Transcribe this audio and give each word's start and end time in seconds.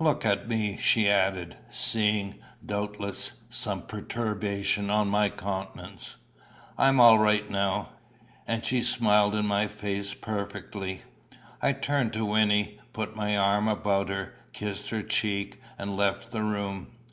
Look 0.00 0.26
at 0.26 0.48
me," 0.48 0.76
she 0.76 1.08
added, 1.08 1.56
seeing, 1.70 2.40
doubtless, 2.66 3.34
some 3.48 3.82
perturbation 3.82 4.90
on 4.90 5.06
my 5.06 5.28
countenance, 5.30 6.16
"I'm 6.76 6.98
all 6.98 7.20
right 7.20 7.48
now." 7.48 7.90
And 8.44 8.64
she 8.64 8.80
smiled 8.82 9.36
in 9.36 9.46
my 9.46 9.68
face 9.68 10.14
perfectly. 10.14 11.02
I 11.62 11.74
turned 11.74 12.12
to 12.14 12.26
Wynnie, 12.26 12.80
put 12.92 13.14
my 13.14 13.36
arm 13.38 13.68
about 13.68 14.08
her, 14.08 14.34
kissed 14.52 14.90
her 14.90 15.02
cheek, 15.04 15.60
and 15.78 15.96
left 15.96 16.32
the 16.32 16.42
room. 16.42 16.88